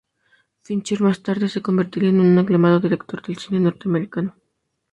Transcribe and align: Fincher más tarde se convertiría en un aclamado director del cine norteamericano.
Fincher 0.63 0.99
más 1.01 1.21
tarde 1.21 1.47
se 1.47 1.61
convertiría 1.61 2.09
en 2.09 2.21
un 2.21 2.35
aclamado 2.39 2.79
director 2.79 3.21
del 3.21 3.37
cine 3.37 3.59
norteamericano. 3.59 4.35